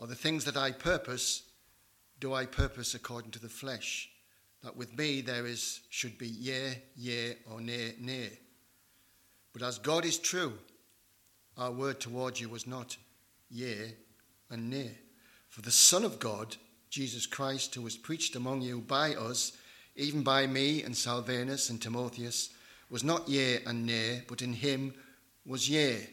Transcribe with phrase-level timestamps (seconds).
[0.00, 1.42] or the things that I purpose,
[2.20, 4.08] do I purpose according to the flesh?
[4.64, 8.30] That with me there is should be yea, yea, or nay, nay.
[9.52, 10.54] But as God is true,
[11.58, 12.96] our word towards you was not
[13.50, 13.94] yea
[14.48, 14.92] and nay.
[15.50, 16.56] For the Son of God,
[16.88, 19.52] Jesus Christ, who was preached among you by us,
[19.96, 22.48] even by me and Silvanus and Timotheus,
[22.88, 24.94] was not yea and nay, but in him
[25.44, 26.08] was yea.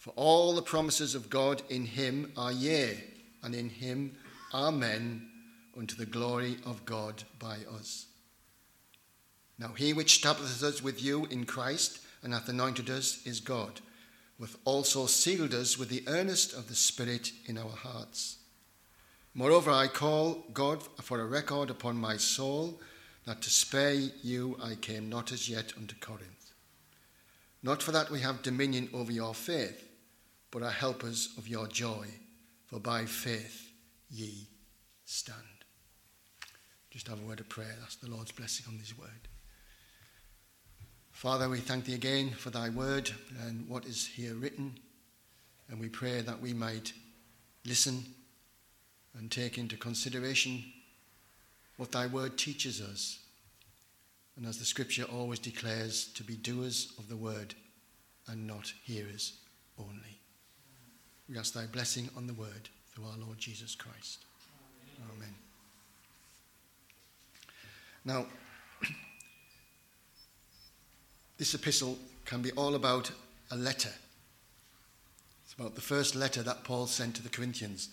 [0.00, 3.04] For all the promises of God in him are yea,
[3.42, 4.16] and in him
[4.54, 5.28] amen,
[5.76, 8.06] unto the glory of God by us.
[9.58, 13.82] Now he which establisheth us with you in Christ and hath anointed us is God,
[14.38, 18.38] who hath also sealed us with the earnest of the Spirit in our hearts.
[19.34, 22.80] Moreover, I call God for a record upon my soul
[23.26, 23.92] that to spare
[24.22, 26.54] you I came not as yet unto Corinth.
[27.62, 29.88] Not for that we have dominion over your faith,
[30.50, 32.06] but are helpers of your joy,
[32.66, 33.72] for by faith
[34.08, 34.48] ye
[35.04, 35.38] stand.
[36.90, 37.76] Just have a word of prayer.
[37.80, 39.28] That's the Lord's blessing on this word.
[41.12, 43.10] Father, we thank thee again for thy word
[43.46, 44.78] and what is here written,
[45.68, 46.92] and we pray that we might
[47.64, 48.04] listen
[49.18, 50.64] and take into consideration
[51.76, 53.18] what thy word teaches us.
[54.36, 57.54] And as the scripture always declares, to be doers of the word
[58.26, 59.34] and not hearers
[59.78, 60.19] only.
[61.30, 64.24] We ask thy blessing on the word through our Lord Jesus Christ.
[65.14, 65.32] Amen.
[68.04, 68.26] Now,
[71.38, 73.12] this epistle can be all about
[73.52, 73.92] a letter.
[75.44, 77.90] It's about the first letter that Paul sent to the Corinthians.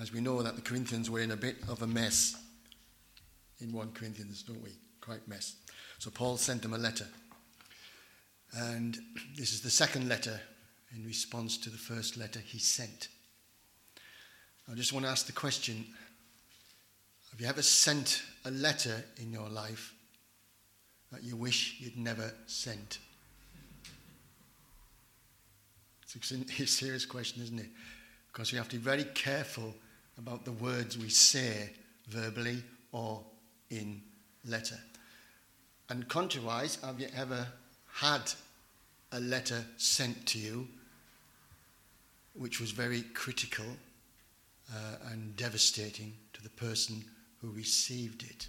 [0.00, 2.36] As we know that the Corinthians were in a bit of a mess
[3.58, 4.70] in 1 Corinthians, don't we?
[5.00, 5.56] Quite mess.
[5.98, 7.06] So Paul sent them a letter.
[8.56, 8.96] And
[9.36, 10.40] this is the second letter
[10.94, 13.08] in response to the first letter he sent.
[14.70, 15.86] I just want to ask the question
[17.30, 19.94] Have you ever sent a letter in your life
[21.12, 22.98] that you wish you'd never sent?
[26.02, 27.68] It's a serious question, isn't it?
[28.32, 29.74] Because we have to be very careful
[30.18, 31.70] about the words we say
[32.08, 33.22] verbally or
[33.70, 34.00] in
[34.46, 34.78] letter.
[35.90, 37.46] And contrariwise, have you ever
[37.92, 38.32] had
[39.12, 40.68] a letter sent to you
[42.38, 43.66] which was very critical
[44.72, 47.04] uh, and devastating to the person
[47.40, 48.48] who received it?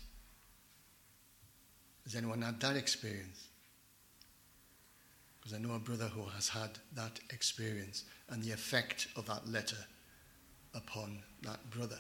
[2.04, 3.48] Has anyone had that experience?
[5.40, 9.48] Because I know a brother who has had that experience and the effect of that
[9.48, 9.78] letter
[10.76, 12.00] upon that brother.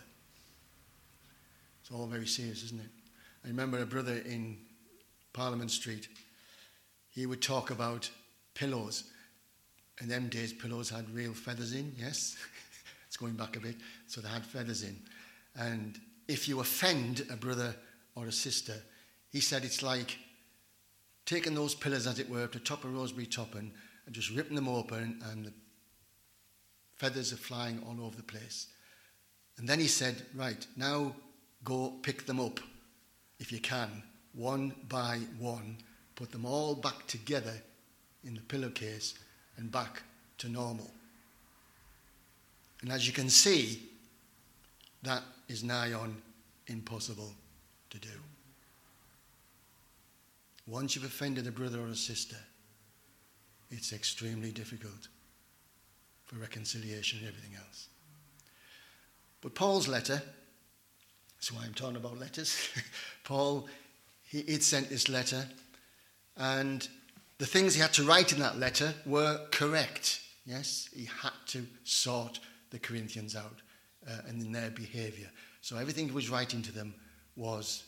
[1.81, 2.89] It's all very serious, isn't it?
[3.43, 4.57] I remember a brother in
[5.33, 6.07] Parliament Street,
[7.09, 8.09] he would talk about
[8.53, 9.05] pillows.
[10.01, 12.37] In them days, pillows had real feathers in, yes?
[13.07, 13.75] it's going back a bit.
[14.07, 14.97] So they had feathers in.
[15.55, 17.75] And if you offend a brother
[18.15, 18.75] or a sister,
[19.31, 20.17] he said it's like
[21.25, 23.71] taking those pillars, as it were, to top a Roseberry Topping
[24.05, 25.53] and just ripping them open, and the
[26.95, 28.67] feathers are flying all over the place.
[29.57, 31.13] And then he said, Right, now
[31.63, 32.59] go pick them up
[33.39, 35.77] if you can, one by one,
[36.15, 37.53] put them all back together
[38.23, 39.13] in the pillowcase
[39.59, 40.01] and back
[40.39, 40.89] to normal.
[42.81, 43.83] And as you can see,
[45.03, 46.19] that is nigh on
[46.67, 47.31] impossible
[47.91, 48.09] to do.
[50.65, 52.37] Once you've offended a brother or a sister,
[53.69, 55.07] it's extremely difficult
[56.25, 57.89] for reconciliation and everything else.
[59.41, 60.21] But Paul's letter
[61.39, 62.69] that's why I'm talking about letters.
[63.23, 63.69] Paul,
[64.23, 65.47] he, he'd sent this letter,
[66.35, 66.85] and
[67.39, 70.21] the things he had to write in that letter were correct.
[70.45, 72.39] Yes, he had to sort
[72.69, 73.61] the Corinthians out
[74.07, 75.29] uh, and in their behavior.
[75.61, 76.93] So everything he was writing to them
[77.35, 77.85] was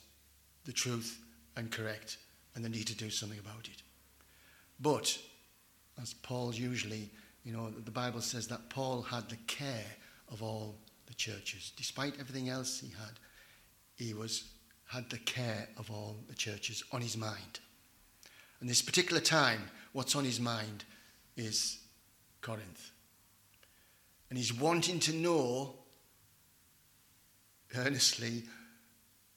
[0.66, 1.20] the truth
[1.58, 2.18] and correct,
[2.56, 3.84] and they need to do something about it.
[4.80, 5.18] But,
[6.02, 7.12] as Paul usually,
[7.44, 9.86] you know, the Bible says that Paul had the care
[10.32, 10.76] of all
[11.08, 11.74] the churches.
[11.76, 13.20] Despite everything else he had,
[13.96, 14.46] he was,
[14.86, 17.60] had the care of all the churches on his mind.
[18.62, 20.86] And this particular time, what's on his mind
[21.36, 21.80] is
[22.42, 22.92] Corinth.
[24.30, 25.76] And he's wanting to know
[27.76, 28.44] earnestly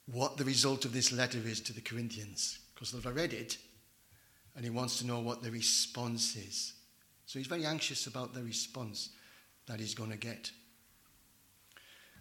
[0.05, 3.57] what the result of this letter is to the Corinthians, because they've read it,
[4.55, 6.73] and he wants to know what the response is.
[7.25, 9.09] So he's very anxious about the response
[9.65, 10.51] that he's going to get.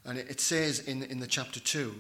[0.05, 1.95] And it says in, in the chapter 2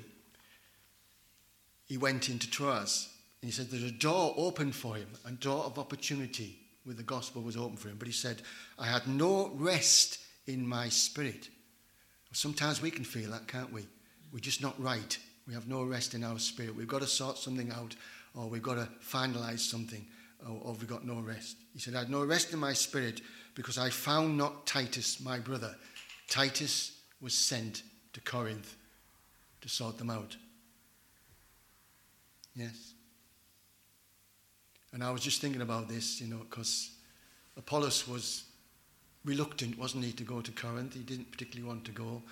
[1.86, 3.13] he went into Troas.
[3.44, 7.02] And he said there's a door opened for him, a door of opportunity where the
[7.02, 7.96] gospel was open for him.
[7.98, 8.40] But he said,
[8.78, 11.50] I had no rest in my spirit
[12.34, 13.86] Sometimes we can feel that, can't we?
[14.32, 15.16] We're just not right.
[15.46, 16.74] We have no rest in our spirit.
[16.74, 17.94] We've got to sort something out,
[18.34, 20.04] or we've got to finalize something,
[20.44, 21.56] or, or we've got no rest.
[21.72, 23.20] He said, I had no rest in my spirit
[23.54, 25.76] because I found not Titus, my brother.
[26.28, 28.76] Titus was sent to Corinth
[29.60, 30.36] to sort them out.
[32.56, 32.93] Yes.
[34.94, 36.92] And I was just thinking about this, you know, because
[37.56, 38.44] Apollos was
[39.24, 40.94] reluctant, wasn't he, to go to Corinth?
[40.94, 42.22] He didn't particularly want to go.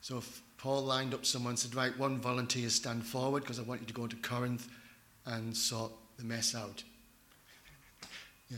[0.00, 0.22] So
[0.56, 3.86] Paul lined up someone and said, Right, one volunteer stand forward because I want you
[3.88, 4.68] to go to Corinth
[5.26, 6.82] and sort the mess out.
[8.48, 8.56] yeah.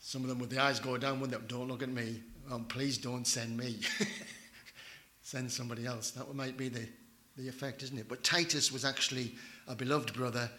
[0.00, 2.22] Some of them with the eyes go down with them, don't look at me.
[2.50, 3.78] Oh, please don't send me.
[5.22, 6.10] send somebody else.
[6.10, 6.88] That might be the,
[7.36, 8.08] the effect, isn't it?
[8.08, 9.36] But Titus was actually
[9.68, 10.50] a beloved brother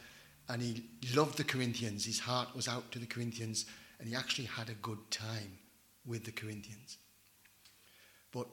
[0.50, 0.84] and he
[1.16, 2.06] loved the Corinthians.
[2.06, 3.66] His heart was out to the Corinthians
[4.00, 5.58] and he actually had a good time
[6.06, 6.98] with the Corinthians.
[8.32, 8.48] But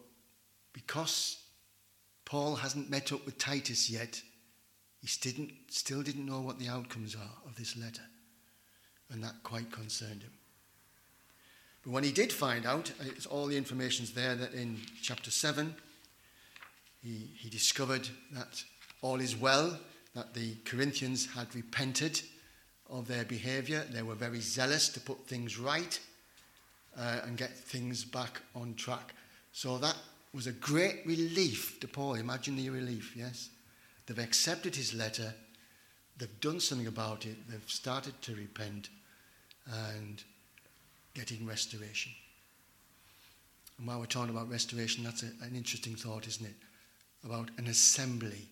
[0.73, 1.39] because
[2.25, 4.21] Paul hasn't met up with Titus yet,
[5.01, 8.03] he didn't, still didn't know what the outcomes are of this letter.
[9.11, 10.33] And that quite concerned him.
[11.83, 15.75] But when he did find out, it's all the information's there that in chapter 7,
[17.03, 18.63] he, he discovered that
[19.01, 19.79] all is well,
[20.15, 22.21] that the Corinthians had repented
[22.91, 23.85] of their behavior.
[23.91, 25.99] They were very zealous to put things right
[26.97, 29.15] uh, and get things back on track.
[29.53, 29.97] So that
[30.35, 32.15] was a great relief to Paul.
[32.15, 33.51] Imagine the relief, yes?
[34.07, 35.35] They've accepted his letter,
[36.17, 38.89] they've done something about it, they've started to repent
[39.95, 40.23] and
[41.15, 42.13] getting restoration.
[43.79, 46.57] And while we're talking about restoration, that's a, an interesting thought, isn't it?
[47.25, 48.47] About an assembly.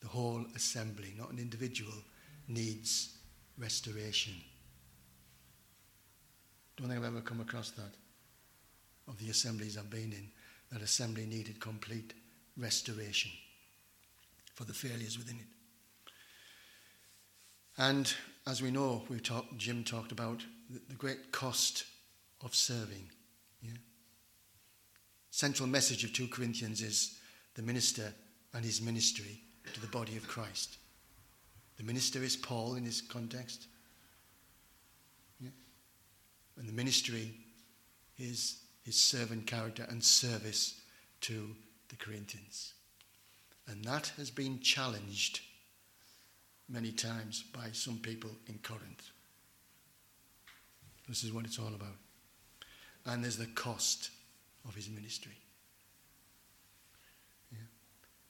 [0.00, 1.94] The whole assembly, not an individual,
[2.46, 3.16] needs
[3.58, 4.34] restoration.
[6.76, 7.94] Don't think I've ever come across that
[9.08, 10.30] of the assemblies I've been in.
[10.70, 12.14] That assembly needed complete
[12.56, 13.30] restoration
[14.54, 15.46] for the failures within it.
[17.78, 18.12] And
[18.46, 21.84] as we know, we talked, Jim talked about the, great cost
[22.44, 23.08] of serving.
[23.62, 23.72] Yeah?
[25.30, 27.18] Central message of 2 Corinthians is
[27.54, 28.12] the minister
[28.52, 29.40] and his ministry
[29.74, 30.76] to the body of Christ.
[31.76, 33.66] The minister is Paul in this context.
[35.40, 35.50] Yeah?
[36.56, 37.34] And the ministry
[38.18, 40.80] is his servant character and service
[41.22, 41.54] to
[41.88, 42.74] the Corinthians.
[43.68, 45.40] And that has been challenged
[46.68, 49.10] many times by some people in Corinth.
[51.08, 51.96] This is what it's all about.
[53.06, 54.10] And there's the cost
[54.66, 55.36] of his ministry.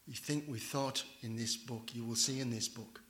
[0.09, 3.03] You think we thought in this book, you will see in this book,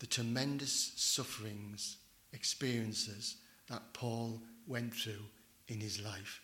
[0.00, 1.98] the tremendous sufferings,
[2.32, 3.36] experiences
[3.70, 5.22] that Paul went through
[5.68, 6.40] in his life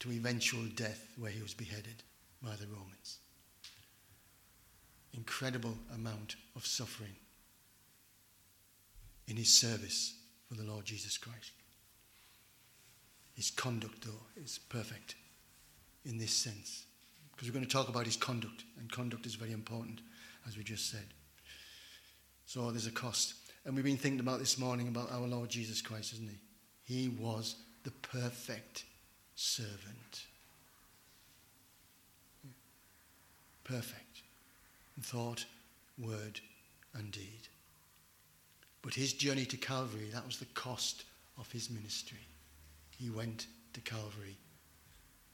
[0.00, 2.02] to eventual death where he was beheaded
[2.42, 3.18] by the Romans.
[5.12, 7.14] Incredible amount of suffering
[9.28, 10.12] in his service
[10.48, 11.52] for the Lord Jesus Christ.
[13.36, 15.14] His conduct, though, is perfect
[16.04, 16.86] in this sense.
[17.34, 20.00] Because we're going to talk about his conduct, and conduct is very important,
[20.46, 21.06] as we just said.
[22.46, 23.34] So there's a cost.
[23.64, 26.94] And we've been thinking about this morning about our Lord Jesus Christ, isn't he?
[26.94, 28.84] He was the perfect
[29.34, 30.26] servant.
[33.64, 34.04] Perfect
[34.96, 35.44] in thought,
[35.98, 36.40] word,
[36.94, 37.48] and deed.
[38.82, 41.04] But his journey to Calvary, that was the cost
[41.38, 42.18] of his ministry.
[42.98, 44.36] He went to Calvary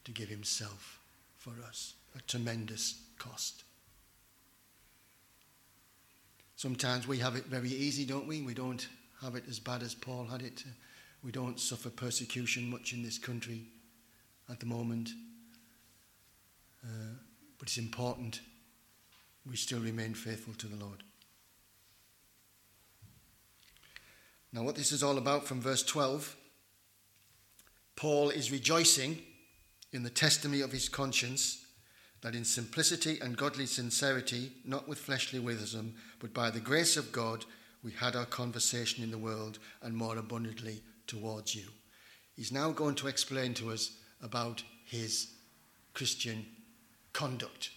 [0.04, 0.99] to give himself
[1.40, 3.64] for us, a tremendous cost.
[6.54, 8.42] Sometimes we have it very easy, don't we?
[8.42, 8.86] We don't
[9.22, 10.62] have it as bad as Paul had it.
[11.24, 13.62] We don't suffer persecution much in this country
[14.50, 15.10] at the moment.
[16.84, 17.14] Uh,
[17.58, 18.40] but it's important
[19.48, 21.02] we still remain faithful to the Lord.
[24.52, 26.36] Now, what this is all about from verse 12,
[27.96, 29.22] Paul is rejoicing
[29.92, 31.64] in the testimony of his conscience
[32.22, 37.12] that in simplicity and godly sincerity, not with fleshly wisdom, but by the grace of
[37.12, 37.44] God,
[37.82, 41.64] we had our conversation in the world and more abundantly towards you.
[42.36, 43.92] He's now going to explain to us
[44.22, 45.28] about his
[45.94, 46.44] Christian
[47.12, 47.70] conduct.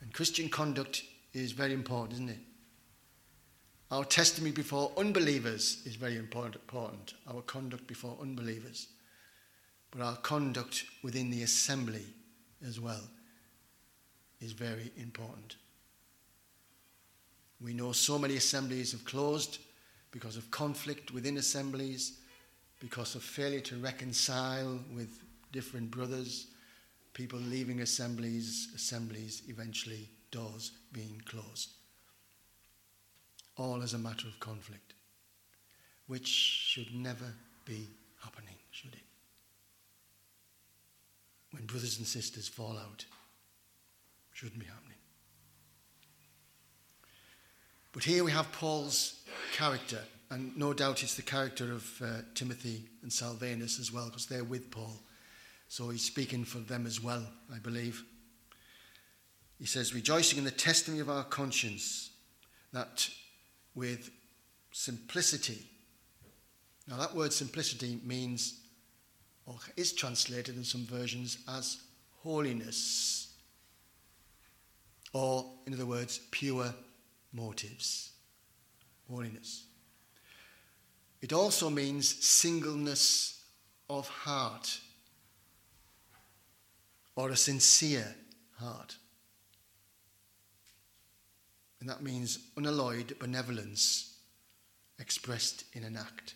[0.00, 1.02] And Christian conduct
[1.34, 2.38] is very important, isn't it?
[3.90, 8.86] Our testimony before unbelievers is very important, our conduct before unbelievers.
[9.90, 12.04] But our conduct within the assembly
[12.66, 13.02] as well
[14.40, 15.56] is very important.
[17.60, 19.58] We know so many assemblies have closed
[20.12, 22.18] because of conflict within assemblies,
[22.80, 26.46] because of failure to reconcile with different brothers,
[27.12, 31.70] people leaving assemblies, assemblies, eventually doors being closed.
[33.56, 34.94] All as a matter of conflict,
[36.06, 37.34] which should never
[37.66, 37.88] be
[38.22, 39.00] happening, should it?
[41.52, 43.04] When brothers and sisters fall out,
[44.32, 44.96] shouldn't be happening.
[47.92, 49.98] But here we have Paul's character,
[50.30, 54.44] and no doubt it's the character of uh, Timothy and Silvanus as well, because they're
[54.44, 55.02] with Paul.
[55.68, 58.04] So he's speaking for them as well, I believe.
[59.58, 62.10] He says, rejoicing in the testimony of our conscience,
[62.72, 63.08] that
[63.74, 64.10] with
[64.72, 65.66] simplicity,
[66.88, 68.60] now that word simplicity means,
[69.50, 71.78] or is translated in some versions as
[72.22, 73.34] holiness,
[75.12, 76.72] or in other words, pure
[77.32, 78.12] motives,
[79.10, 79.64] holiness.
[81.20, 83.42] It also means singleness
[83.88, 84.78] of heart
[87.16, 88.14] or a sincere
[88.56, 88.94] heart.
[91.80, 94.14] And that means unalloyed benevolence
[95.00, 96.34] expressed in an act.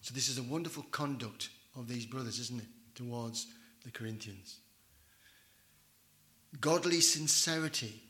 [0.00, 3.46] So, this is a wonderful conduct of these brothers, isn't it, towards
[3.84, 4.60] the Corinthians?
[6.60, 8.02] Godly sincerity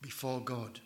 [0.00, 0.80] before God.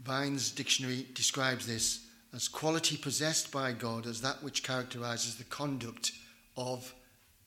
[0.00, 6.12] Vine's dictionary describes this as quality possessed by God as that which characterizes the conduct
[6.56, 6.92] of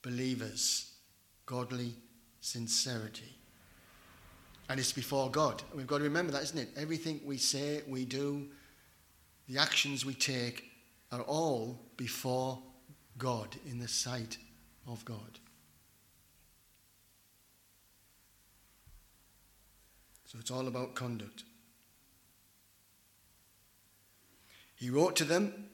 [0.02, 0.92] believers.
[1.46, 1.94] Godly
[2.40, 3.41] sincerity.
[4.72, 5.62] And it's before God.
[5.74, 6.70] we've got to remember that, isn't it?
[6.78, 8.48] Everything we say, we do,
[9.46, 10.64] the actions we take
[11.12, 12.58] are all before
[13.18, 14.38] God, in the sight
[14.88, 15.38] of God.
[20.24, 21.44] So it's all about conduct.
[24.76, 25.66] He wrote to them,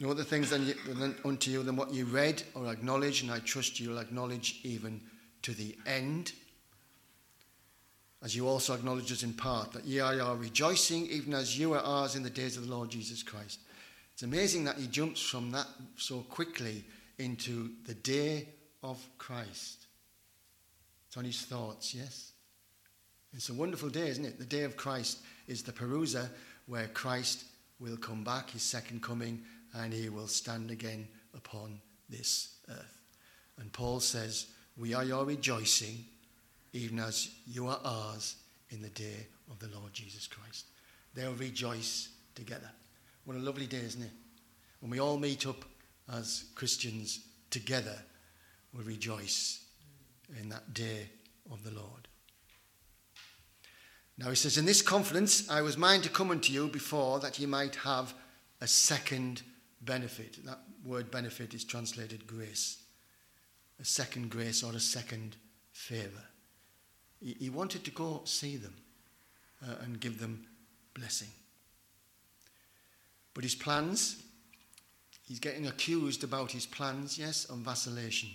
[0.00, 3.38] No other things than, than unto you than what you read or acknowledge, and I
[3.38, 5.02] trust you'll acknowledge even
[5.42, 6.32] to the end.
[8.22, 11.80] As you also acknowledge us in part, that ye are rejoicing, even as you are
[11.80, 13.60] ours in the days of the Lord Jesus Christ.
[14.12, 16.84] It's amazing that he jumps from that so quickly
[17.18, 18.48] into the day
[18.82, 19.86] of Christ.
[21.06, 22.32] It's on his thoughts, yes?
[23.32, 24.38] It's a wonderful day, isn't it?
[24.38, 26.28] The day of Christ is the Parousia
[26.66, 27.44] where Christ
[27.78, 29.42] will come back, his second coming,
[29.74, 33.02] and he will stand again upon this earth.
[33.58, 34.46] And Paul says,
[34.76, 36.04] We are your rejoicing,
[36.72, 38.36] even as you are ours
[38.70, 40.66] in the day of the Lord Jesus Christ.
[41.14, 42.70] They'll rejoice together.
[43.24, 44.10] What a lovely day, isn't it?
[44.80, 45.64] When we all meet up
[46.12, 47.20] as Christians
[47.50, 47.96] together,
[48.76, 49.64] we rejoice
[50.40, 51.08] in that day
[51.50, 52.08] of the Lord.
[54.18, 57.38] Now he says, In this confidence I was minded to come unto you before that
[57.38, 58.14] ye might have
[58.60, 59.42] a second
[59.80, 60.44] benefit.
[60.44, 62.78] That word benefit is translated grace.
[63.80, 65.36] A second grace or a second
[65.72, 66.24] favour.
[67.20, 68.74] He, wanted to go see them
[69.66, 70.46] uh, and give them
[70.94, 71.28] blessing.
[73.34, 74.22] But his plans,
[75.26, 78.28] he's getting accused about his plans, yes, on vacillation.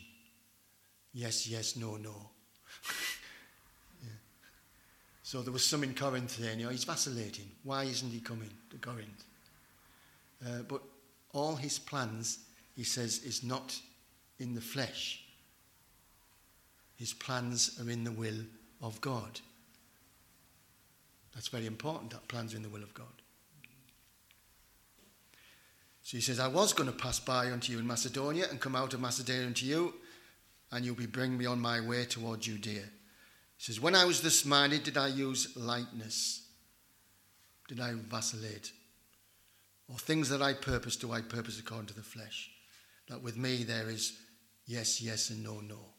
[1.14, 2.30] Yes, yes, no, no.
[5.34, 7.50] So there was some in Corinth there, you know, he's vacillating.
[7.64, 9.24] Why isn't he coming to Corinth?
[10.46, 10.84] Uh, but
[11.32, 12.38] all his plans,
[12.76, 13.76] he says, is not
[14.38, 15.24] in the flesh.
[16.98, 18.46] His plans are in the will
[18.84, 19.40] of God.
[21.34, 23.08] That's very important, that plans in the will of God.
[26.04, 28.76] So he says, I was going to pass by unto you in Macedonia and come
[28.76, 29.96] out of Macedonia unto you,
[30.72, 32.84] and you'll be bringing me on my way toward Judea.
[32.84, 36.46] He says, When I was this minded, did I use lightness?
[37.70, 38.74] Did I vacillate?
[39.88, 42.52] Or things that I purpose, do I purpose according to the flesh?
[43.08, 44.18] That with me there is
[44.66, 45.93] yes, yes, and no, no.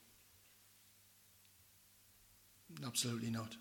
[2.86, 3.56] Absolutely not.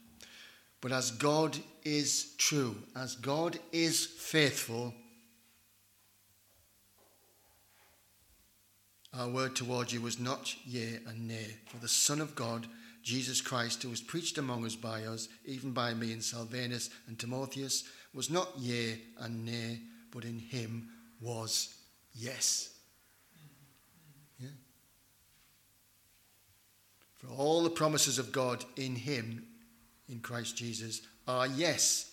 [0.81, 4.93] But as God is true, as God is faithful,
[9.17, 11.55] our word towards you was not yea and nay.
[11.67, 12.67] For the Son of God
[13.03, 17.19] Jesus Christ, who was preached among us by us, even by me and Silvanus and
[17.19, 19.79] Timotheus, was not yea and nay,
[20.11, 20.89] but in him
[21.19, 21.75] was
[22.13, 22.72] yes.
[27.23, 29.45] For all the promises of God in him,
[30.09, 32.11] in Christ Jesus, are yes,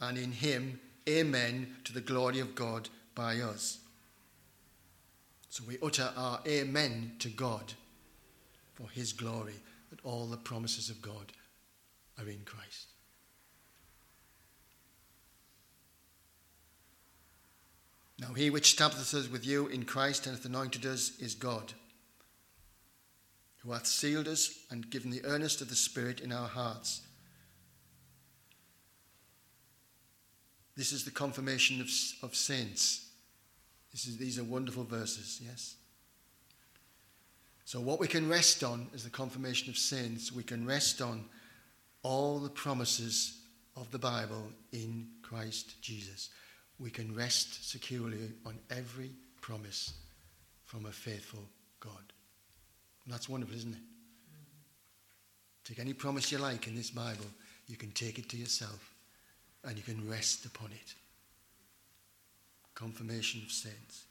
[0.00, 3.78] and in him, amen, to the glory of God by us.
[5.50, 7.74] So we utter our amen to God
[8.74, 9.54] for his glory
[9.90, 11.32] that all the promises of God
[12.18, 12.88] are in Christ.
[18.20, 21.72] Now, he which establisheth us with you in Christ and hath anointed us is God,
[23.62, 27.02] who hath sealed us and given the earnest of the Spirit in our hearts.
[30.76, 31.88] This is the confirmation of,
[32.22, 33.08] of saints.
[33.92, 35.76] Is, these are wonderful verses, yes?
[37.64, 40.32] So, what we can rest on is the confirmation of saints.
[40.32, 41.26] We can rest on
[42.02, 43.42] all the promises
[43.76, 46.30] of the Bible in Christ Jesus.
[46.78, 49.92] We can rest securely on every promise
[50.64, 51.44] from a faithful
[51.78, 52.12] God.
[53.10, 53.80] That's wonderful, isn't it?
[55.64, 57.26] Take any promise you like in this Bible,
[57.66, 58.94] you can take it to yourself
[59.64, 60.94] and you can rest upon it.
[62.74, 64.04] Confirmation of saints.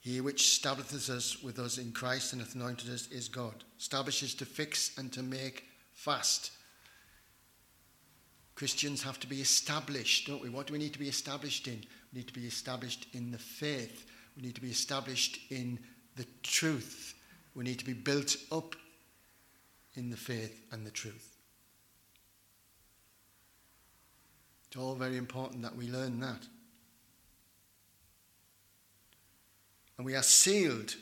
[0.00, 3.54] He which establisheth us with us in Christ and hath anointed us is God.
[3.78, 6.50] Establishes to fix and to make fast.
[8.54, 10.48] Christians have to be established, don't we?
[10.48, 11.84] What do we need to be established in?
[12.12, 14.06] We need to be established in the faith.
[14.36, 15.78] We need to be established in
[16.16, 17.14] the truth.
[17.54, 18.76] We need to be built up
[19.94, 21.36] in the faith and the truth.
[24.68, 26.46] It's all very important that we learn that.
[29.98, 30.94] And we are sealed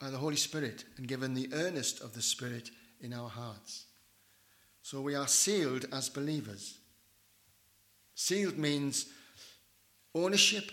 [0.00, 3.84] by the Holy Spirit and given the earnest of the Spirit in our hearts.
[4.82, 6.78] So we are sealed as believers.
[8.16, 9.06] Sealed means
[10.14, 10.70] ownership.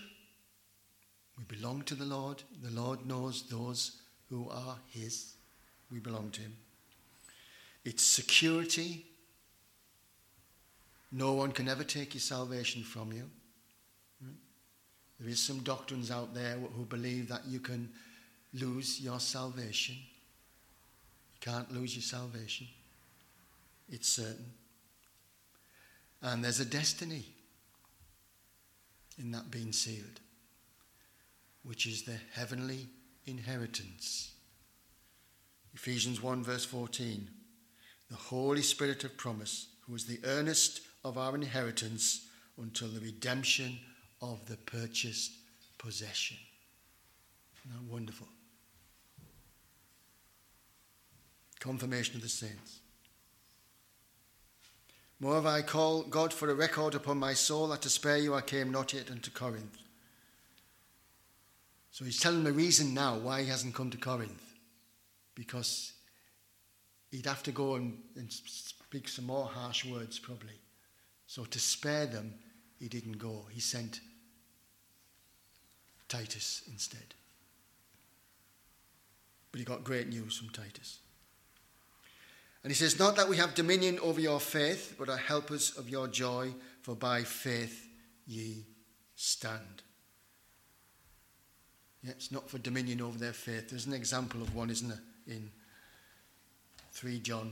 [1.39, 2.43] We belong to the Lord.
[2.61, 5.33] The Lord knows those who are His.
[5.89, 6.55] We belong to Him.
[7.85, 9.05] It's security.
[11.11, 13.29] No one can ever take your salvation from you.
[14.21, 14.33] Hmm?
[15.19, 17.89] There is some doctrines out there who believe that you can
[18.53, 19.95] lose your salvation.
[19.95, 22.67] You can't lose your salvation.
[23.89, 24.51] It's certain.
[26.21, 27.23] And there's a destiny
[29.17, 30.19] in that being sealed,
[31.63, 32.87] which is the heavenly
[33.25, 34.33] inheritance.
[35.73, 37.29] Ephesians 1, verse 14.
[38.09, 43.77] The Holy Spirit of promise, who is the earnest of our inheritance until the redemption
[44.21, 45.31] of the purchased
[45.77, 46.37] possession.
[47.65, 48.27] Isn't that wonderful?
[51.59, 52.79] Confirmation of the saints.
[55.19, 58.41] Moreover, I call God for a record upon my soul that to spare you I
[58.41, 59.77] came not yet unto Corinth.
[61.91, 64.43] So he's telling the reason now why he hasn't come to Corinth.
[65.35, 65.93] Because
[67.11, 70.59] he'd have to go and, and speak some more harsh words, probably.
[71.27, 72.33] So to spare them,
[72.79, 73.45] he didn't go.
[73.51, 74.01] He sent
[76.07, 77.15] Titus instead.
[79.51, 80.99] But he got great news from Titus.
[82.63, 85.89] And he says, Not that we have dominion over your faith, but are helpers of
[85.89, 87.87] your joy, for by faith
[88.27, 88.65] ye
[89.15, 89.83] stand.
[92.03, 93.69] Yeah, it's not for dominion over their faith.
[93.69, 95.49] There's an example of one, isn't there, in
[96.93, 97.51] 3 John,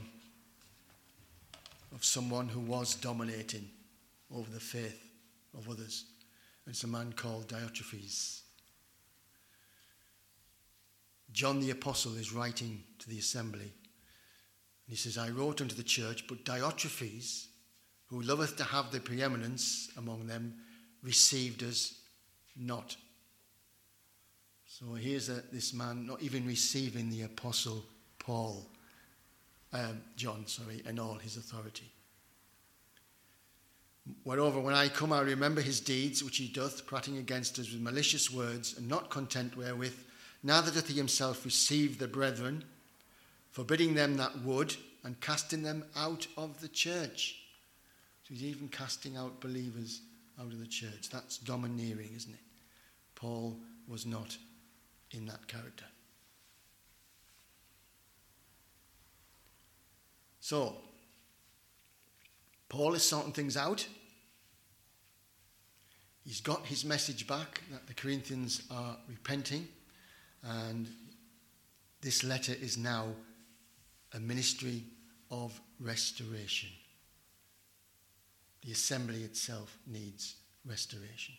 [1.94, 3.68] of someone who was dominating
[4.34, 5.02] over the faith
[5.56, 6.04] of others.
[6.66, 8.42] It's a man called Diotrephes.
[11.32, 13.72] John the Apostle is writing to the assembly
[14.88, 17.46] and he says, I wrote unto the church, but Diotrephes,
[18.06, 20.54] who loveth to have the preeminence among them,
[21.02, 22.00] received us
[22.56, 22.96] not.
[24.78, 27.84] So here's a, this man not even receiving the apostle
[28.20, 28.64] Paul,
[29.72, 31.90] um, John, sorry, and all his authority.
[34.24, 37.80] Moreover, when I come, I remember his deeds which he doth, prating against us with
[37.80, 39.98] malicious words, and not content wherewith,
[40.44, 42.62] neither doth he himself receive the brethren
[43.50, 47.42] forbidding them that would, and casting them out of the church.
[48.22, 50.02] So he's even casting out believers
[50.38, 51.08] out of the church.
[51.10, 52.40] That's domineering, isn't it?
[53.16, 53.56] Paul
[53.88, 54.36] was not
[55.12, 55.84] in that character.
[60.40, 60.76] So,
[62.68, 63.86] Paul is sorting things out.
[66.24, 69.66] He's got his message back that the Corinthians are repenting,
[70.42, 70.86] and
[72.00, 73.06] this letter is now
[74.14, 74.84] a ministry
[75.30, 76.70] of restoration.
[78.64, 81.34] The assembly itself needs restoration.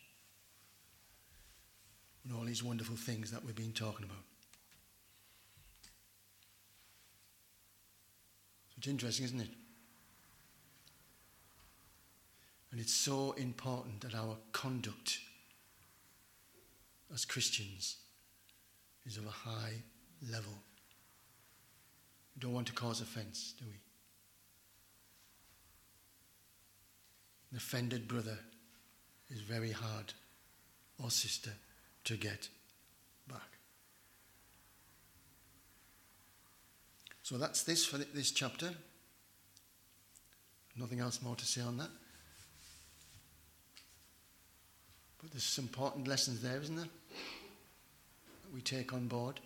[2.24, 4.24] And all these wonderful things that we've been talking about.
[8.68, 9.48] So it's interesting, isn't it?
[12.72, 15.18] And it's so important that our conduct
[17.12, 17.96] as Christians
[19.06, 19.82] is of a high
[20.30, 20.52] level.
[22.36, 23.74] We don't want to cause offense, do we?
[27.50, 28.38] an offended brother
[29.28, 30.12] is very hard,
[31.02, 31.50] or sister,
[32.04, 32.48] to get
[33.28, 33.58] back.
[37.22, 38.70] So that's this for this chapter.
[40.76, 41.90] Nothing else more to say on that.
[45.20, 46.84] But there's some important lessons there, isn't there?
[46.84, 49.38] That we take on board.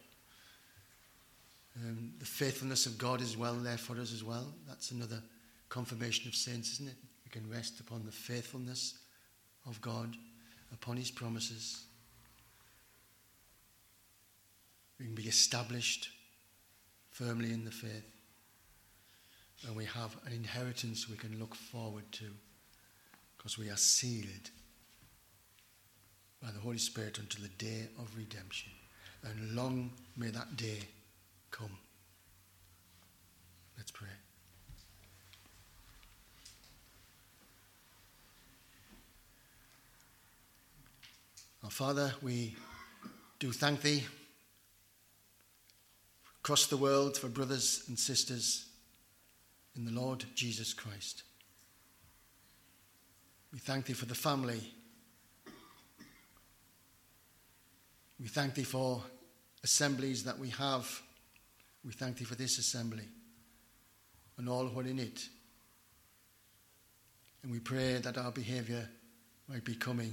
[1.77, 4.47] Um, the faithfulness of God is well there for us as well.
[4.69, 5.21] That's another
[5.69, 6.97] confirmation of saints, isn't it?
[7.25, 8.95] We can rest upon the faithfulness
[9.67, 10.14] of God,
[10.73, 11.85] upon His promises.
[15.05, 16.09] We can be established
[17.11, 18.07] firmly in the faith.
[19.67, 22.25] And we have an inheritance we can look forward to
[23.37, 24.49] because we are sealed
[26.43, 28.73] by the Holy Spirit until the day of redemption.
[29.23, 30.79] And long may that day
[31.51, 31.77] come.
[33.77, 34.09] Let's pray.
[41.62, 42.57] Our Father, we
[43.38, 44.05] do thank Thee
[46.44, 48.66] across the world for brothers and sisters
[49.76, 51.22] in the Lord Jesus Christ.
[53.50, 54.61] We thank Thee for the family.
[58.20, 59.00] We thank Thee for
[59.62, 61.00] assemblies that we have.
[61.83, 63.09] We thank Thee for this assembly
[64.37, 65.26] and all who are in it.
[67.42, 68.87] And we pray that our behaviour
[69.48, 70.12] might be coming